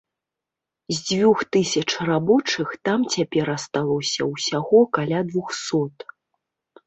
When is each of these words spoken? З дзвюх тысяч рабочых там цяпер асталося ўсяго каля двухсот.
З 0.91 0.95
дзвюх 1.07 1.41
тысяч 1.55 1.83
рабочых 2.09 2.67
там 2.89 2.99
цяпер 3.15 3.51
асталося 3.57 4.21
ўсяго 4.33 4.81
каля 4.99 5.19
двухсот. 5.31 5.95